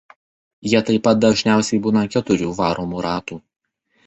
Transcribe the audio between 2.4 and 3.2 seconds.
varomų